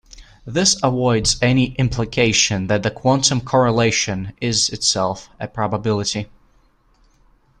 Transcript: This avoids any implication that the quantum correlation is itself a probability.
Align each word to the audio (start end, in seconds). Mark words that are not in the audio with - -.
This 0.47 0.79
avoids 0.81 1.37
any 1.43 1.73
implication 1.75 2.65
that 2.65 2.81
the 2.81 2.89
quantum 2.89 3.39
correlation 3.39 4.33
is 4.41 4.69
itself 4.69 5.29
a 5.39 5.47
probability. 5.47 6.27